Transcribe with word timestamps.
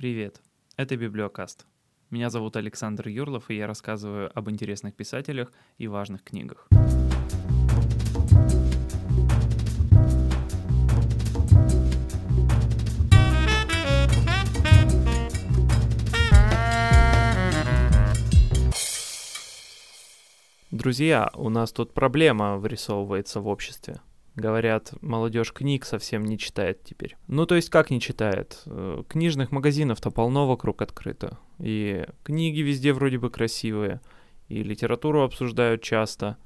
Привет, 0.00 0.40
это 0.78 0.96
Библиокаст. 0.96 1.66
Меня 2.08 2.30
зовут 2.30 2.56
Александр 2.56 3.08
Юрлов, 3.08 3.50
и 3.50 3.56
я 3.56 3.66
рассказываю 3.66 4.30
об 4.34 4.48
интересных 4.48 4.94
писателях 4.94 5.52
и 5.76 5.88
важных 5.88 6.24
книгах. 6.24 6.68
Друзья, 20.70 21.30
у 21.34 21.50
нас 21.50 21.72
тут 21.72 21.92
проблема 21.92 22.56
вырисовывается 22.56 23.42
в 23.42 23.48
обществе. 23.48 24.00
Говорят, 24.36 24.92
молодежь 25.00 25.52
книг 25.52 25.84
совсем 25.84 26.24
не 26.24 26.38
читает 26.38 26.82
теперь. 26.84 27.16
Ну, 27.26 27.46
то 27.46 27.56
есть 27.56 27.68
как 27.68 27.90
не 27.90 28.00
читает? 28.00 28.62
Э, 28.66 29.02
книжных 29.08 29.50
магазинов-то 29.50 30.10
полно 30.10 30.46
вокруг 30.46 30.82
открыто. 30.82 31.38
И 31.58 32.06
книги 32.22 32.60
везде 32.60 32.92
вроде 32.92 33.18
бы 33.18 33.30
красивые. 33.30 34.00
И 34.48 34.62
литературу 34.62 35.22
обсуждают 35.22 35.82
часто. 35.82 36.36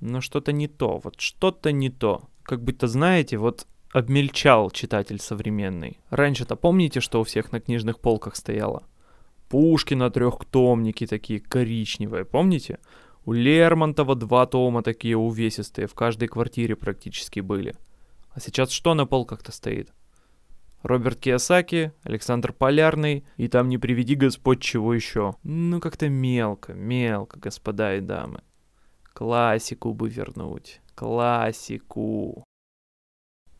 Но 0.00 0.20
что-то 0.20 0.52
не 0.52 0.68
то, 0.68 0.98
вот 1.02 1.20
что-то 1.20 1.72
не 1.72 1.90
то. 1.90 2.28
Как 2.42 2.62
будто, 2.62 2.86
знаете, 2.86 3.36
вот 3.36 3.66
обмельчал 3.92 4.70
читатель 4.70 5.20
современный. 5.20 5.98
Раньше-то 6.10 6.56
помните, 6.56 7.00
что 7.00 7.20
у 7.20 7.24
всех 7.24 7.52
на 7.52 7.60
книжных 7.60 8.00
полках 8.00 8.36
стояло? 8.36 8.84
Пушкина 9.48 10.10
трехтомники 10.10 11.06
такие 11.06 11.40
коричневые, 11.40 12.24
помните? 12.24 12.78
У 13.30 13.32
Лермонтова 13.32 14.16
два 14.16 14.44
тома 14.44 14.82
такие 14.82 15.16
увесистые, 15.16 15.86
в 15.86 15.94
каждой 15.94 16.26
квартире 16.26 16.74
практически 16.74 17.38
были. 17.38 17.76
А 18.32 18.40
сейчас 18.40 18.72
что 18.72 18.92
на 18.94 19.06
полках-то 19.06 19.52
стоит? 19.52 19.92
Роберт 20.82 21.20
Киосаки, 21.20 21.92
Александр 22.02 22.52
Полярный, 22.52 23.24
и 23.36 23.46
там 23.46 23.68
не 23.68 23.78
приведи 23.78 24.16
Господь 24.16 24.60
чего 24.60 24.92
еще. 24.92 25.36
Ну 25.44 25.78
как-то 25.78 26.08
мелко, 26.08 26.72
мелко, 26.72 27.38
господа 27.38 27.94
и 27.94 28.00
дамы. 28.00 28.42
Классику 29.12 29.94
бы 29.94 30.08
вернуть. 30.08 30.80
Классику. 30.96 32.42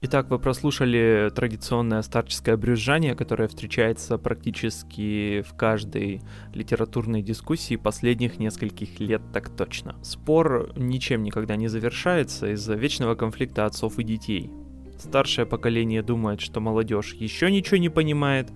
Итак, 0.02 0.30
вы 0.30 0.38
прослушали 0.38 1.30
традиционное 1.34 2.00
старческое 2.00 2.56
брюзжание, 2.56 3.14
которое 3.14 3.48
встречается 3.48 4.16
практически 4.16 5.42
в 5.42 5.54
каждой 5.54 6.22
литературной 6.54 7.20
дискуссии 7.20 7.76
последних 7.76 8.38
нескольких 8.38 8.98
лет 8.98 9.20
так 9.34 9.54
точно. 9.54 9.96
Спор 10.02 10.72
ничем 10.74 11.22
никогда 11.22 11.56
не 11.56 11.68
завершается 11.68 12.50
из-за 12.52 12.76
вечного 12.76 13.14
конфликта 13.14 13.66
отцов 13.66 13.98
и 13.98 14.02
детей. 14.02 14.50
Старшее 14.98 15.44
поколение 15.44 16.02
думает, 16.02 16.40
что 16.40 16.60
молодежь 16.60 17.12
еще 17.12 17.50
ничего 17.50 17.76
не 17.76 17.90
понимает, 17.90 18.50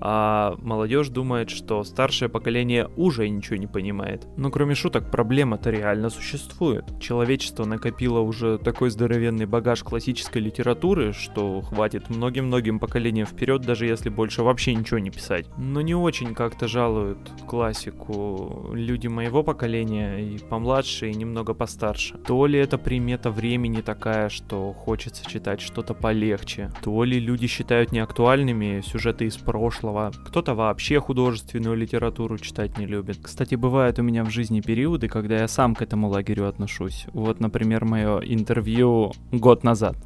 а 0.00 0.56
молодежь 0.58 1.08
думает, 1.08 1.50
что 1.50 1.84
старшее 1.84 2.28
поколение 2.28 2.88
уже 2.96 3.28
ничего 3.28 3.56
не 3.56 3.66
понимает. 3.66 4.26
Но 4.36 4.50
кроме 4.50 4.74
шуток, 4.74 5.10
проблема-то 5.10 5.70
реально 5.70 6.10
существует. 6.10 6.84
Человечество 7.00 7.64
накопило 7.64 8.20
уже 8.20 8.58
такой 8.58 8.90
здоровенный 8.90 9.46
багаж 9.46 9.82
классической 9.82 10.40
литературы, 10.42 11.12
что 11.12 11.60
хватит 11.62 12.10
многим-многим 12.10 12.78
поколениям 12.78 13.26
вперед, 13.26 13.62
даже 13.62 13.86
если 13.86 14.08
больше 14.08 14.42
вообще 14.42 14.74
ничего 14.74 14.98
не 14.98 15.10
писать. 15.10 15.46
Но 15.56 15.80
не 15.80 15.94
очень 15.94 16.34
как-то 16.34 16.68
жалуют 16.68 17.18
классику 17.46 18.70
люди 18.72 19.08
моего 19.08 19.42
поколения 19.42 20.18
и 20.18 20.38
помладше, 20.38 21.10
и 21.10 21.14
немного 21.14 21.54
постарше. 21.54 22.16
То 22.18 22.46
ли 22.46 22.58
это 22.58 22.78
примета 22.78 23.30
времени 23.30 23.80
такая, 23.80 24.28
что 24.28 24.72
хочется 24.72 25.28
читать 25.28 25.60
что-то 25.60 25.94
полегче, 25.94 26.70
то 26.82 27.04
ли 27.04 27.18
люди 27.18 27.46
считают 27.46 27.92
неактуальными 27.92 28.82
сюжеты 28.84 29.26
из 29.26 29.36
прошлого, 29.36 29.87
прошлого. 29.88 30.12
Кто-то 30.24 30.54
вообще 30.54 31.00
художественную 31.00 31.76
литературу 31.76 32.38
читать 32.38 32.78
не 32.78 32.86
любит. 32.86 33.18
Кстати, 33.22 33.54
бывают 33.54 33.98
у 33.98 34.02
меня 34.02 34.24
в 34.24 34.30
жизни 34.30 34.60
периоды, 34.60 35.08
когда 35.08 35.38
я 35.38 35.48
сам 35.48 35.74
к 35.74 35.82
этому 35.82 36.08
лагерю 36.08 36.48
отношусь. 36.48 37.06
Вот, 37.12 37.40
например, 37.40 37.84
мое 37.84 38.18
интервью 38.18 39.12
год 39.32 39.64
назад. 39.64 39.96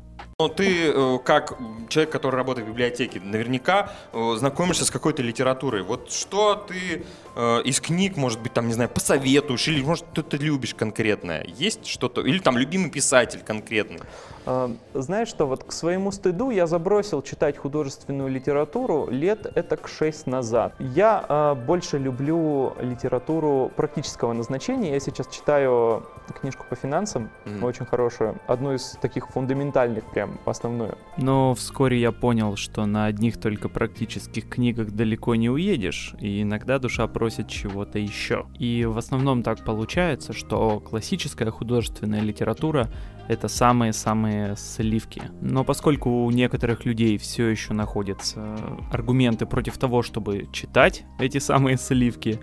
Но 0.43 0.49
ты, 0.49 0.91
э, 0.93 1.19
как 1.25 1.57
человек, 1.89 2.11
который 2.11 2.35
работает 2.35 2.67
в 2.67 2.71
библиотеке, 2.71 3.21
наверняка 3.21 3.93
э, 4.13 4.35
знакомишься 4.37 4.85
с 4.85 4.91
какой-то 4.91 5.23
литературой. 5.23 5.85
Вот 5.85 6.11
что 6.11 6.57
ты 6.57 7.05
э, 7.37 7.63
из 7.63 7.81
книг, 7.81 8.17
может 8.17 8.41
быть, 8.41 8.53
там, 8.53 8.67
не 8.67 8.73
знаю, 8.73 8.91
посоветуешь, 8.91 9.69
или, 9.69 9.85
может, 9.85 10.05
что-то 10.13 10.37
любишь 10.39 10.75
конкретное? 10.75 11.47
Есть 11.47 11.87
что-то? 11.87 12.23
Или 12.23 12.41
там 12.41 12.59
любимый 12.59 12.91
писатель 12.91 13.39
конкретный? 13.47 14.01
А, 14.45 14.75
знаешь 14.95 15.29
что, 15.29 15.47
вот 15.47 15.63
к 15.63 15.73
своему 15.73 16.11
стыду 16.11 16.51
я 16.51 16.67
забросил 16.67 17.23
читать 17.23 17.57
художественную 17.57 18.29
литературу 18.29 19.09
лет 19.09 19.47
это 19.55 19.77
к 19.77 19.87
6 19.87 20.27
назад. 20.27 20.75
Я 20.81 21.25
э, 21.29 21.55
больше 21.55 21.99
люблю 21.99 22.75
литературу 22.81 23.71
практического 23.77 24.33
назначения. 24.33 24.91
Я 24.91 25.01
сейчас 25.01 25.29
читаю 25.29 26.05
книжку 26.41 26.65
по 26.69 26.75
финансам, 26.75 27.31
mm-hmm. 27.45 27.65
очень 27.65 27.87
хорошую, 27.87 28.37
одну 28.47 28.75
из 28.75 28.97
таких 29.01 29.29
фундаментальных 29.29 30.05
прям, 30.11 30.32
основную. 30.45 30.97
Но 31.17 31.55
вскоре 31.55 32.01
я 32.01 32.13
понял, 32.13 32.57
что 32.57 32.87
на 32.87 33.07
одних 33.07 33.41
только 33.41 33.69
практических 33.69 34.49
книгах 34.49 34.93
далеко 34.93 35.35
не 35.35 35.51
уедешь, 35.51 36.15
и 36.21 36.43
иногда 36.43 36.79
душа 36.79 37.07
просит 37.07 37.49
чего-то 37.49 37.99
еще. 37.99 38.47
И 38.59 38.85
в 38.85 38.99
основном 38.99 39.43
так 39.43 39.65
получается, 39.65 40.33
что 40.33 40.81
классическая 40.81 41.51
художественная 41.51 42.21
литература 42.21 42.91
это 43.29 43.49
самые-самые 43.49 44.57
сливки. 44.57 45.23
Но 45.41 45.65
поскольку 45.65 46.25
у 46.25 46.31
некоторых 46.31 46.85
людей 46.85 47.19
все 47.19 47.49
еще 47.49 47.73
находятся 47.73 48.57
аргументы 48.91 49.47
против 49.47 49.79
того, 49.79 50.03
чтобы 50.03 50.49
читать 50.53 51.05
эти 51.19 51.39
самые 51.39 51.77
сливки, 51.77 52.41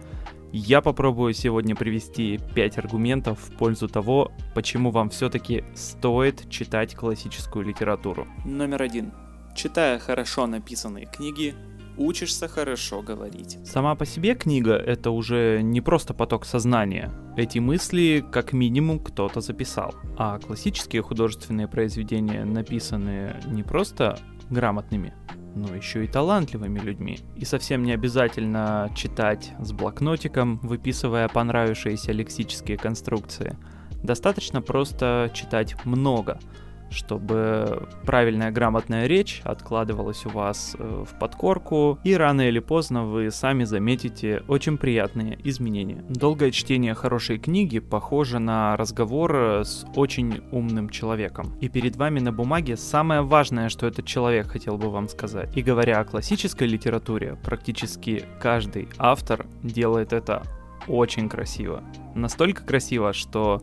я 0.51 0.81
попробую 0.81 1.33
сегодня 1.33 1.75
привести 1.75 2.39
5 2.55 2.77
аргументов 2.77 3.39
в 3.39 3.57
пользу 3.57 3.87
того, 3.87 4.31
почему 4.55 4.91
вам 4.91 5.09
все-таки 5.09 5.63
стоит 5.75 6.49
читать 6.49 6.95
классическую 6.95 7.65
литературу. 7.65 8.27
Номер 8.45 8.83
один. 8.83 9.11
Читая 9.55 9.99
хорошо 9.99 10.47
написанные 10.47 11.05
книги, 11.05 11.53
учишься 11.97 12.47
хорошо 12.47 13.01
говорить. 13.01 13.57
Сама 13.65 13.95
по 13.95 14.05
себе 14.05 14.33
книга— 14.33 14.73
это 14.75 15.11
уже 15.11 15.61
не 15.61 15.81
просто 15.81 16.13
поток 16.13 16.45
сознания. 16.45 17.11
Эти 17.35 17.59
мысли 17.59 18.23
как 18.31 18.53
минимум 18.53 18.99
кто-то 18.99 19.41
записал. 19.41 19.93
А 20.17 20.39
классические 20.39 21.01
художественные 21.01 21.67
произведения 21.67 22.45
написаны 22.45 23.35
не 23.47 23.63
просто 23.63 24.17
грамотными, 24.49 25.13
но 25.55 25.75
еще 25.75 26.05
и 26.05 26.07
талантливыми 26.07 26.79
людьми. 26.79 27.19
И 27.35 27.45
совсем 27.45 27.83
не 27.83 27.91
обязательно 27.91 28.91
читать 28.95 29.51
с 29.59 29.71
блокнотиком, 29.71 30.59
выписывая 30.59 31.27
понравившиеся 31.27 32.11
лексические 32.11 32.77
конструкции. 32.77 33.57
Достаточно 34.03 34.61
просто 34.61 35.31
читать 35.33 35.75
много— 35.85 36.39
чтобы 36.89 37.87
правильная 38.05 38.51
грамотная 38.51 39.07
речь 39.07 39.41
откладывалась 39.43 40.25
у 40.25 40.29
вас 40.29 40.75
э, 40.77 41.03
в 41.07 41.19
подкорку, 41.19 41.99
и 42.03 42.13
рано 42.13 42.47
или 42.47 42.59
поздно 42.59 43.05
вы 43.05 43.31
сами 43.31 43.63
заметите 43.63 44.43
очень 44.47 44.77
приятные 44.77 45.37
изменения. 45.43 46.03
Долгое 46.09 46.51
чтение 46.51 46.93
хорошей 46.93 47.37
книги 47.37 47.79
похоже 47.79 48.39
на 48.39 48.75
разговор 48.77 49.35
э, 49.35 49.63
с 49.63 49.85
очень 49.95 50.41
умным 50.51 50.89
человеком. 50.89 51.57
И 51.61 51.69
перед 51.69 51.95
вами 51.95 52.19
на 52.19 52.31
бумаге 52.31 52.77
самое 52.77 53.21
важное, 53.21 53.69
что 53.69 53.87
этот 53.87 54.05
человек 54.05 54.47
хотел 54.47 54.77
бы 54.77 54.89
вам 54.89 55.07
сказать. 55.09 55.55
И 55.55 55.61
говоря 55.61 55.99
о 55.99 56.05
классической 56.05 56.67
литературе, 56.67 57.37
практически 57.43 58.25
каждый 58.41 58.89
автор 58.97 59.45
делает 59.63 60.13
это 60.13 60.43
очень 60.87 61.29
красиво. 61.29 61.83
Настолько 62.15 62.63
красиво, 62.63 63.13
что 63.13 63.61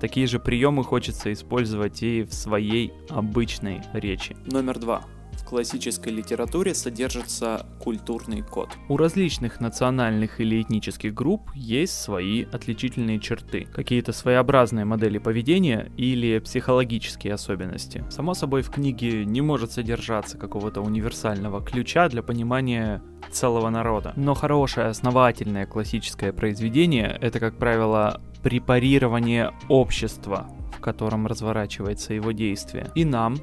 Такие 0.00 0.26
же 0.26 0.38
приемы 0.38 0.84
хочется 0.84 1.32
использовать 1.32 2.02
и 2.02 2.22
в 2.22 2.32
своей 2.32 2.92
обычной 3.08 3.82
речи. 3.92 4.36
Номер 4.46 4.78
два. 4.78 5.02
В 5.32 5.44
классической 5.44 6.12
литературе 6.12 6.74
содержится 6.74 7.64
культурный 7.80 8.42
код. 8.42 8.70
У 8.88 8.96
различных 8.96 9.60
национальных 9.60 10.40
или 10.40 10.60
этнических 10.60 11.14
групп 11.14 11.50
есть 11.54 11.98
свои 11.98 12.44
отличительные 12.44 13.18
черты, 13.18 13.66
какие-то 13.72 14.12
своеобразные 14.12 14.84
модели 14.84 15.18
поведения 15.18 15.90
или 15.96 16.38
психологические 16.40 17.34
особенности. 17.34 18.04
Само 18.10 18.34
собой, 18.34 18.62
в 18.62 18.70
книге 18.70 19.24
не 19.24 19.40
может 19.40 19.72
содержаться 19.72 20.36
какого-то 20.36 20.82
универсального 20.82 21.62
ключа 21.64 22.08
для 22.08 22.22
понимания 22.22 23.02
целого 23.30 23.70
народа. 23.70 24.12
Но 24.16 24.34
хорошее 24.34 24.88
основательное 24.88 25.66
классическое 25.66 26.32
произведение— 26.32 27.16
это, 27.20 27.40
как 27.40 27.56
правило, 27.56 28.20
препарирование 28.42 29.52
общества, 29.68 30.46
в 30.76 30.80
котором 30.80 31.26
разворачивается 31.26 32.14
его 32.14 32.32
действие. 32.32 32.90
И 32.94 33.04
нам, 33.04 33.36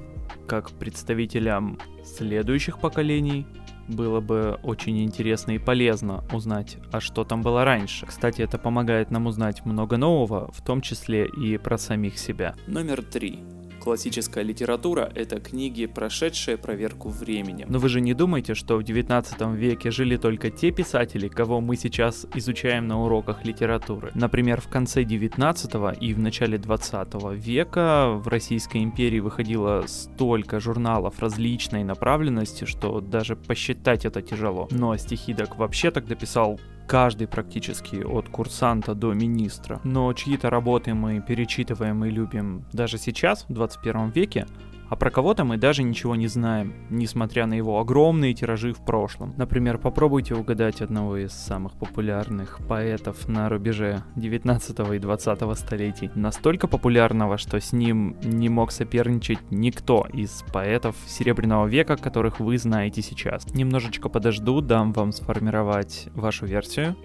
как 0.48 0.72
представителям 0.72 1.80
следующих 2.04 2.80
поколений, 2.80 3.46
было 3.88 4.20
бы 4.20 4.60
очень 4.64 5.04
интересно 5.04 5.52
и 5.52 5.60
полезно 5.60 6.24
узнать, 6.34 6.78
а 6.92 7.00
что 7.00 7.24
там 7.24 7.42
было 7.42 7.64
раньше. 7.64 8.06
Кстати, 8.06 8.42
это 8.42 8.58
помогает 8.58 9.12
нам 9.12 9.28
узнать 9.28 9.66
много 9.66 9.98
нового, 9.98 10.52
в 10.52 10.62
том 10.62 10.82
числе 10.82 11.28
и 11.28 11.58
про 11.58 11.78
самих 11.78 12.18
себя. 12.18 12.56
Номер 12.68 13.04
три. 13.04 13.40
Классическая 13.86 14.44
литература– 14.44 15.12
это 15.16 15.40
книги, 15.40 15.86
прошедшие 15.86 16.58
проверку 16.58 17.10
временем. 17.10 17.68
Но 17.70 17.78
вы 17.78 17.88
же 17.88 18.02
не 18.02 18.16
думаете, 18.16 18.56
что 18.56 18.78
в 18.78 18.84
19 18.84 19.40
веке 19.56 19.92
жили 19.92 20.18
только 20.18 20.50
те 20.50 20.72
писатели, 20.72 21.28
кого 21.28 21.62
мы 21.62 21.76
сейчас 21.76 22.26
изучаем 22.34 22.88
на 22.88 23.04
уроках 23.04 23.46
литературы? 23.46 24.12
Например, 24.16 24.60
в 24.60 24.70
конце 24.70 25.04
19 25.04 26.02
и 26.02 26.16
в 26.16 26.20
начале 26.20 26.58
20 26.58 27.14
века 27.36 28.14
в 28.16 28.28
Российской 28.28 28.84
империи 28.84 29.20
выходило 29.20 29.84
столько 29.86 30.60
журналов 30.60 31.20
различной 31.20 31.84
направленности, 31.84 32.66
что 32.66 33.02
даже 33.02 33.36
посчитать 33.36 34.04
это 34.04 34.24
тяжело. 34.24 34.68
Но 34.72 34.98
стихи 34.98 35.36
так 35.36 35.60
вообще 35.60 35.92
тогда 35.92 36.16
писал 36.16 36.60
каждый 36.88 37.28
практически, 37.28 37.98
от 37.98 38.30
курсанта 38.30 38.96
до 38.96 39.14
министра. 39.14 39.80
Но 39.84 40.12
чьи-то 40.14 40.50
работы 40.50 40.94
мы 40.94 41.22
перечитываем 41.22 42.06
и 42.06 42.10
любим 42.10 42.66
даже 42.74 42.98
сейчас, 42.98 43.46
в 43.48 43.54
21 43.54 44.10
веке, 44.10 44.48
а 44.90 44.96
про 44.96 45.10
кого-то 45.10 45.44
мы 45.44 45.58
даже 45.58 45.84
ничего 45.84 46.16
не 46.16 46.28
знаем, 46.28 46.74
несмотря 46.90 47.46
на 47.46 47.54
его 47.54 47.80
огромные 47.80 48.34
тиражи 48.34 48.74
в 48.74 48.86
прошлом. 48.86 49.34
Например, 49.38 49.78
попробуйте 49.78 50.36
угадать 50.36 50.82
одного 50.82 51.18
из 51.18 51.32
самых 51.32 51.74
популярных 51.74 52.60
поэтов 52.68 53.28
на 53.28 53.50
рубеже 53.50 54.04
19 54.16 54.80
и 54.94 55.00
20 55.00 55.58
столетий. 55.58 56.12
Настолько 56.16 56.68
популярного, 56.68 57.38
что 57.38 57.60
с 57.60 57.74
ним 57.74 58.16
не 58.22 58.50
мог 58.50 58.72
соперничать 58.72 59.40
никто 59.50 60.06
из 60.14 60.44
поэтов 60.54 60.96
Серебряного 61.08 61.66
века, 61.66 61.98
которых 61.98 62.40
вы 62.40 62.58
знаете 62.58 63.02
сейчас. 63.02 63.54
Немножечко 63.54 64.10
подожду, 64.10 64.62
дам 64.62 64.94
вам 64.94 65.12
сформировать 65.12 66.10
вашу 66.14 66.46
версию. 66.46 66.96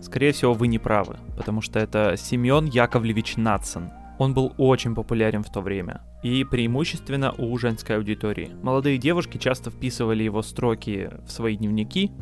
Скорее 0.00 0.32
всего, 0.32 0.52
вы 0.52 0.66
не 0.66 0.78
правы, 0.78 1.16
потому 1.36 1.62
что 1.62 1.78
это 1.78 2.16
Семен 2.18 2.66
Яковлевич 2.66 3.36
Нацин. 3.36 3.90
Он 4.18 4.34
был 4.34 4.52
очень 4.58 4.94
популярен 4.94 5.42
в 5.42 5.50
то 5.50 5.60
время, 5.60 6.02
и 6.22 6.44
преимущественно 6.44 7.32
у 7.32 7.56
женской 7.58 7.96
аудитории. 7.96 8.50
Молодые 8.62 8.98
девушки 8.98 9.38
часто 9.38 9.70
вписывали 9.70 10.22
его 10.22 10.42
строки 10.42 11.10
в 11.26 11.30
свои 11.30 11.56
дневники, 11.56 12.12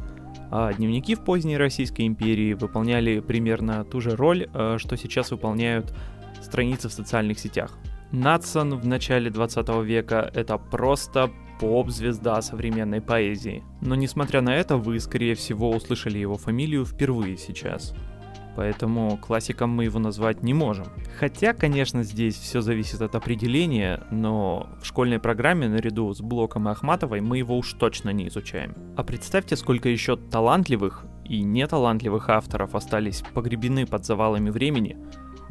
а 0.50 0.72
дневники 0.72 1.14
в 1.14 1.20
поздней 1.20 1.56
Российской 1.56 2.06
империи 2.06 2.54
выполняли 2.54 3.20
примерно 3.20 3.84
ту 3.84 4.00
же 4.00 4.16
роль, 4.16 4.48
э, 4.52 4.78
что 4.78 4.96
сейчас 4.96 5.31
выполняют 5.31 5.94
страницы 6.40 6.88
в 6.88 6.92
социальных 6.92 7.38
сетях. 7.38 7.76
Натсон 8.12 8.75
в 8.75 8.86
начале 8.86 9.31
20 9.31 9.82
века 9.82 10.31
это 10.34 10.58
просто 10.58 11.31
поп-звезда 11.60 12.40
современной 12.43 13.00
поэзии. 13.00 13.62
Но 13.81 13.94
несмотря 13.94 14.40
на 14.40 14.54
это, 14.54 14.76
вы, 14.76 14.98
скорее 14.98 15.34
всего, 15.34 15.70
услышали 15.70 16.19
его 16.19 16.36
фамилию 16.36 16.84
впервые 16.84 17.36
сейчас 17.36 17.94
поэтому 18.56 19.17
классиком 19.17 19.70
мы 19.70 19.85
его 19.85 19.99
назвать 19.99 20.43
не 20.43 20.55
можем. 20.55 20.87
Хотя, 21.19 21.52
конечно, 21.52 22.02
здесь 22.02 22.37
все 22.37 22.61
зависит 22.61 23.00
от 23.00 23.14
определения, 23.14 24.02
но 24.11 24.69
в 24.81 24.87
школьной 24.87 25.19
программе 25.19 25.69
наряду 25.69 26.12
с 26.12 26.20
Блоком 26.20 26.69
и 26.69 26.73
Ахматовой 26.73 27.20
мы 27.20 27.38
его 27.38 27.56
уж 27.56 27.73
точно 27.75 28.11
не 28.11 28.29
изучаем. 28.29 28.75
А 28.97 29.05
представьте, 29.05 29.56
сколько 29.56 29.88
еще 29.88 30.17
талантливых 30.17 31.05
и 31.25 31.43
неталантливых 31.43 32.29
авторов 32.29 32.75
остались 32.75 33.23
погребены 33.35 33.87
под 33.87 34.05
завалами 34.05 34.50
времени, 34.50 34.96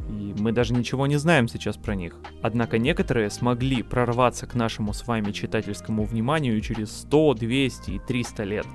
и 0.08 0.34
мы 0.38 0.52
даже 0.52 0.74
ничего 0.74 1.06
не 1.06 1.16
знаем 1.16 1.48
сейчас 1.48 1.76
про 1.76 1.94
них. 1.94 2.16
Однако 2.42 2.78
некоторые 2.78 3.30
смогли 3.30 3.82
прорваться 3.82 4.46
к 4.46 4.54
нашему 4.54 4.92
с 4.92 5.06
вами 5.06 5.32
читательскому 5.32 6.04
вниманию 6.04 6.60
через 6.60 6.90
100, 7.00 7.34
200 7.34 7.90
и 7.92 7.98
300 7.98 8.44
лет. 8.44 8.66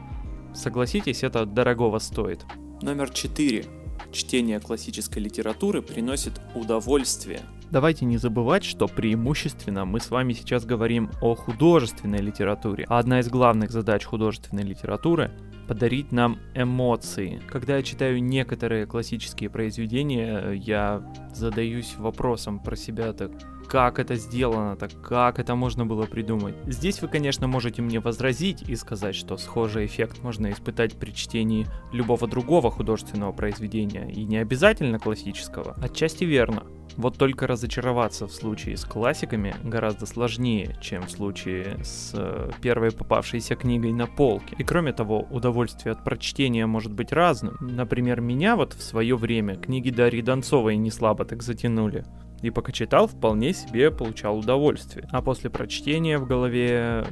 Согласитесь, 0.54 1.24
это 1.24 1.46
дорогого 1.46 2.00
стоит. 2.00 2.46
Номер 2.82 3.10
4. 3.10 3.66
Чтение 4.16 4.62
классической 4.62 5.20
литературы 5.20 5.82
приносит 5.82 6.40
удовольствие. 6.56 7.42
Давайте 7.70 8.06
не 8.06 8.16
забывать, 8.18 8.64
что 8.64 8.88
преимущественно 8.88 9.84
мы 9.84 10.00
с 10.00 10.10
вами 10.10 10.32
сейчас 10.32 10.64
говорим 10.64 11.12
о 11.22 11.36
художественной 11.36 12.20
литературе. 12.20 12.86
А 12.88 13.00
одна 13.00 13.20
из 13.20 13.28
главных 13.28 13.72
задач 13.72 14.06
художественной 14.06 14.64
литературы 14.64 15.32
подарить 15.68 16.14
нам 16.14 16.40
эмоции. 16.54 17.42
Когда 17.50 17.76
я 17.76 17.84
читаю 17.84 18.24
некоторые 18.24 18.86
классические 18.86 19.50
произведения, 19.50 20.52
я 20.52 21.04
задаюсь 21.34 21.96
вопросом 21.98 22.60
про 22.60 22.78
себя 22.78 23.12
так, 23.12 23.32
как 23.68 24.00
это 24.00 24.16
сделано, 24.16 24.76
так 24.76 24.92
как 25.02 25.40
это 25.40 25.56
можно 25.56 25.86
было 25.86 26.06
придумать. 26.06 26.56
Здесь 26.66 27.02
вы, 27.02 27.08
конечно, 27.08 27.48
можете 27.48 27.82
мне 27.82 28.00
возразить 28.00 28.62
и 28.64 28.76
сказать, 28.76 29.16
что 29.16 29.38
схожий 29.38 29.86
эффект 29.86 30.24
можно 30.24 30.52
испытать 30.52 30.98
при 30.98 31.12
чтении 31.12 31.68
любого 31.92 32.28
другого 32.28 32.72
художественного 32.72 33.32
произведения, 33.32 34.10
и 34.12 34.24
не 34.24 34.38
обязательно 34.38 35.00
классического. 35.00 35.76
Отчасти 35.82 36.24
верно. 36.24 36.64
Вот 36.98 37.18
только 37.18 37.46
разочароваться 37.46 38.26
в 38.26 38.32
случае 38.32 38.78
с 38.78 38.86
классиками 38.86 39.56
гораздо 39.64 40.06
сложнее, 40.06 40.78
чем 40.82 41.08
в 41.08 41.12
случае 41.12 41.78
с 41.84 42.12
э, 42.14 42.52
первой 42.62 42.92
попавшейся 42.92 43.56
книгой 43.56 43.92
на 43.92 44.08
полке. 44.08 44.56
И 44.58 44.64
кроме 44.64 44.94
того, 44.94 45.28
удовольствие 45.30 45.92
от 45.92 46.04
прочтения 46.06 46.66
может 46.66 46.94
быть 46.94 47.12
разным. 47.12 47.58
Например, 47.60 48.22
меня 48.22 48.56
вот 48.56 48.74
в 48.74 48.82
свое 48.82 49.18
время 49.18 49.56
книги 49.56 49.90
Дарьи 49.90 50.22
Донцовой 50.22 50.78
не 50.78 50.90
слабо 50.90 51.26
так 51.26 51.44
затянули 51.44 52.06
и 52.42 52.50
пока 52.50 52.72
читал, 52.72 53.08
вполне 53.08 53.54
себе 53.54 53.92
получал 53.92 54.38
удовольствие. 54.38 55.08
А 55.12 55.22
после 55.22 55.50
прочтения 55.50 56.18
в 56.18 56.28
голове 56.28 57.06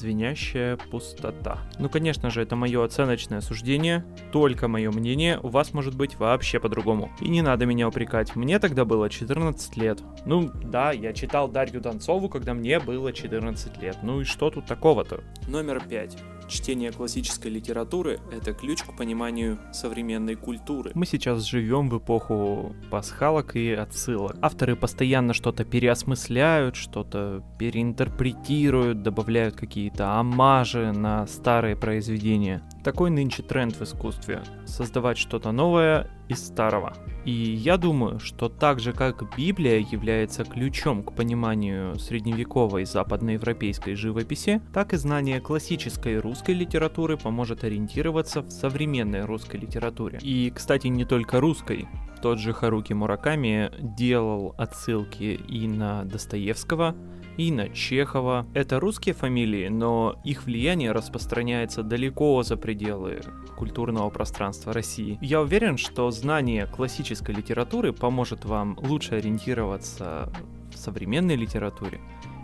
звенящая 0.00 0.76
пустота. 0.76 1.58
Ну, 1.78 1.88
конечно 1.88 2.30
же, 2.30 2.42
это 2.42 2.56
мое 2.56 2.82
оценочное 2.84 3.40
суждение, 3.40 4.04
только 4.32 4.68
мое 4.68 4.90
мнение, 4.90 5.38
у 5.42 5.48
вас 5.48 5.72
может 5.72 5.94
быть 5.94 6.18
вообще 6.18 6.58
по-другому. 6.58 7.10
И 7.20 7.28
не 7.28 7.42
надо 7.42 7.66
меня 7.66 7.88
упрекать, 7.88 8.34
мне 8.34 8.58
тогда 8.58 8.84
было 8.84 9.10
14 9.10 9.76
лет. 9.76 10.00
Ну, 10.24 10.50
да, 10.64 10.92
я 10.92 11.12
читал 11.12 11.48
Дарью 11.48 11.80
Донцову, 11.80 12.28
когда 12.28 12.54
мне 12.54 12.80
было 12.80 13.12
14 13.12 13.80
лет. 13.82 13.98
Ну 14.02 14.22
и 14.22 14.24
что 14.24 14.50
тут 14.50 14.66
такого-то? 14.66 15.20
Номер 15.46 15.82
5. 15.86 16.16
Чтение 16.50 16.90
классической 16.90 17.48
литературы– 17.48 18.18
это 18.32 18.52
ключ 18.52 18.82
к 18.82 18.96
пониманию 18.96 19.58
современной 19.72 20.34
культуры. 20.34 20.90
Мы 20.94 21.06
сейчас 21.06 21.44
живем 21.44 21.88
в 21.88 21.98
эпоху 21.98 22.74
пасхалок 22.90 23.54
и 23.54 23.70
отсылок. 23.70 24.36
Авторы 24.42 24.74
постоянно 24.74 25.32
что-то 25.32 25.64
переосмысляют, 25.64 26.74
что-то 26.74 27.44
переинтерпретируют, 27.56 29.02
добавляют 29.02 29.54
какие-то 29.54 30.18
амажи 30.18 30.90
на 30.90 31.28
старые 31.28 31.76
произведения. 31.76 32.62
Такой 32.82 33.10
нынче 33.10 33.42
тренд 33.42 33.76
в 33.76 33.82
искусстве– 33.82 34.42
создавать 34.64 35.18
что-то 35.18 35.52
новое 35.52 36.08
из 36.28 36.46
старого. 36.46 36.94
И 37.26 37.30
я 37.30 37.76
думаю, 37.76 38.18
что 38.18 38.48
так 38.48 38.80
же 38.80 38.94
как 38.94 39.36
Библия 39.36 39.78
является 39.78 40.44
ключом 40.44 41.02
к 41.02 41.12
пониманию 41.14 41.98
средневековой 41.98 42.86
западноевропейской 42.86 43.94
живописи, 43.94 44.62
так 44.72 44.94
и 44.94 44.96
знание 44.96 45.40
классической 45.40 46.18
русской 46.18 46.54
литературы 46.54 47.18
поможет 47.18 47.64
ориентироваться 47.64 48.40
в 48.40 48.50
современной 48.50 49.26
русской 49.26 49.56
литературе. 49.56 50.18
И, 50.22 50.50
кстати, 50.50 50.86
не 50.86 51.04
только 51.04 51.40
русской. 51.40 51.86
Тот 52.22 52.38
же 52.38 52.52
Харуки 52.52 52.92
Мураками 52.92 53.70
делал 53.80 54.54
отсылки 54.58 55.40
и 55.48 55.66
на 55.66 56.04
Достоевского, 56.04 56.94
Инна 57.38 57.70
Чехова. 57.70 58.46
Это 58.52 58.78
русские 58.78 59.14
фамилии, 59.14 59.68
но 59.68 60.20
их 60.24 60.44
влияние 60.44 60.92
распространяется 60.92 61.82
далеко 61.82 62.42
за 62.42 62.56
пределы 62.56 63.20
культурного 63.56 64.10
пространства 64.10 64.74
России. 64.74 65.18
Я 65.22 65.40
уверен, 65.40 65.78
что 65.78 66.10
знание 66.10 66.66
классической 66.66 67.34
литературы 67.34 67.92
поможет 67.94 68.44
вам 68.44 68.78
лучше 68.82 69.14
ориентироваться 69.14 70.30
в 70.70 70.76
современной 70.76 71.36
литературе. 71.36 72.00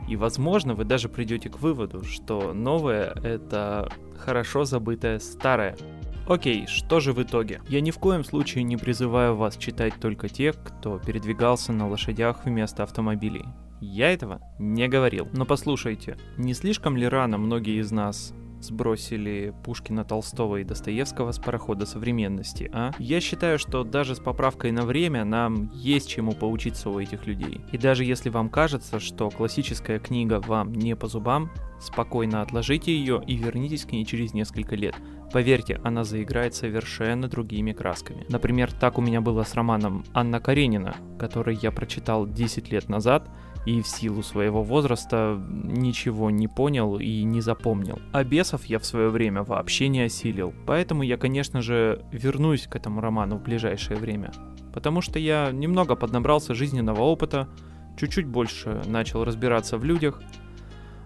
И, 0.09 0.16
возможно, 0.16 0.75
вы 0.75 0.85
даже 0.85 1.09
придете 1.09 1.50
к 1.50 1.61
выводу, 1.61 2.04
что 2.04 2.54
новое— 2.54 3.12
это 3.25 3.90
хорошо 4.16 4.64
забытое 4.64 5.18
старое. 5.18 5.76
Окей, 6.28 6.66
что 6.66 6.99
же 6.99 7.12
в 7.12 7.23
итоге? 7.23 7.61
Я 7.68 7.80
ни 7.80 7.92
в 7.92 7.99
коем 7.99 8.25
случае 8.25 8.64
не 8.64 8.76
призываю 8.76 9.37
вас 9.37 9.56
читать 9.56 9.95
только 10.00 10.28
тех, 10.28 10.56
кто 10.56 10.99
передвигался 10.99 11.73
на 11.73 11.88
лошадях 11.88 12.45
вместо 12.45 12.83
автомобилей. 12.83 13.45
Я 13.80 14.11
этого 14.11 14.40
не 14.59 14.88
говорил. 14.88 15.28
Но 15.33 15.45
послушайте, 15.45 16.16
не 16.37 16.52
слишком 16.54 16.97
ли 16.97 17.06
рано 17.06 17.38
многие 17.38 17.80
из 17.80 17.92
нас 17.92 18.35
сбросили 18.61 19.54
Пушкина, 19.64 20.04
Толстого 20.04 20.56
и 20.56 20.64
Достоевского 20.64 21.30
с 21.30 21.38
парохода 21.38 21.87
современности, 21.87 22.71
а? 22.73 22.90
Я 22.99 23.21
считаю, 23.21 23.59
что 23.59 23.85
даже 23.85 24.16
с 24.16 24.18
поправкой 24.18 24.73
на 24.73 24.83
время 24.83 25.25
нам 25.25 25.71
есть 25.75 26.09
чему 26.09 26.33
поучиться 26.33 26.90
у 26.90 26.99
этих 26.99 27.26
людей. 27.26 27.61
И 27.71 27.78
даже 27.78 28.04
если 28.04 28.30
вам 28.30 28.49
кажется, 28.49 28.99
что 28.99 29.30
классическая 29.30 30.00
книга 30.00 30.40
вам 30.40 30.73
не 30.73 30.97
по 30.97 31.06
зубам, 31.06 31.50
спокойно 31.80 32.42
отложите 32.42 32.97
ее 32.97 33.23
и 33.26 33.37
вернитесь 33.37 33.85
к 33.85 33.92
ней 33.92 34.04
через 34.04 34.33
несколько 34.33 34.75
лет. 34.75 34.97
Поверьте, 35.33 35.80
она 35.85 36.04
заиграет 36.04 36.54
совершенно 36.54 37.28
другими 37.28 37.73
красками. 37.73 38.25
Например, 38.28 38.73
так 38.73 38.99
у 38.99 39.02
меня 39.02 39.21
было 39.21 39.42
с 39.42 39.54
романом 39.54 40.04
Анна 40.14 40.40
Каренина, 40.40 40.97
который 41.18 41.56
я 41.56 41.71
прочитал 41.71 42.26
10 42.26 42.71
лет 42.71 42.88
назад, 42.88 43.28
и 43.66 43.83
в 43.83 43.88
силу 43.88 44.23
своего 44.23 44.62
возраста 44.62 45.42
ничего 45.49 46.30
не 46.30 46.47
понял 46.47 46.99
и 46.99 47.25
не 47.25 47.40
запомнил. 47.40 47.99
А 48.12 48.23
бесов 48.23 48.64
я 48.66 48.78
в 48.78 48.87
свое 48.87 49.09
время 49.09 49.42
вообще 49.42 49.88
не 49.88 50.02
осилил, 50.02 50.54
поэтому 50.66 51.02
я, 51.02 51.16
конечно 51.16 51.61
же, 51.61 52.04
вернусь 52.12 52.68
к 52.68 52.76
этому 52.76 53.00
роману 53.00 53.38
в 53.38 53.42
ближайшее 53.42 53.99
время 53.99 54.30
потому 54.76 55.00
что 55.00 55.18
я 55.18 55.52
немного 55.52 55.97
поднабрался 55.97 56.52
жизненного 56.52 57.00
опыта, 57.00 57.49
чуть-чуть 57.99 58.26
больше 58.26 58.83
начал 58.85 59.25
разбираться 59.25 59.78
в 59.78 59.85
людях, 59.85 60.21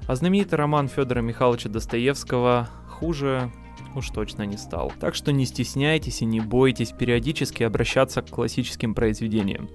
а 0.08 0.16
знаменитый 0.16 0.58
роман 0.58 0.88
Федора 0.88 1.20
Михайловича 1.20 1.68
Достоевского 1.68 2.68
хуже 2.88 3.52
уж 3.94 4.10
точно 4.10 4.42
не 4.42 4.56
стал. 4.56 4.92
Так 5.00 5.14
что 5.14 5.32
не 5.32 5.44
стесняйтесь 5.46 6.22
и 6.22 6.24
не 6.24 6.40
бойтесь 6.40 6.92
периодически 6.92 7.62
обращаться 7.62 8.22
к 8.22 8.30
классическим 8.30 8.94
произведениям. 8.94 9.68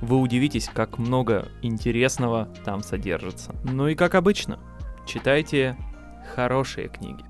Вы 0.00 0.18
удивитесь, 0.18 0.70
как 0.72 0.98
много 0.98 1.48
интересного 1.62 2.48
там 2.64 2.82
содержится. 2.82 3.54
Ну 3.64 3.88
и 3.88 3.94
как 3.94 4.14
обычно, 4.14 4.58
читайте 5.06 5.76
хорошие 6.34 6.88
книги. 6.88 7.24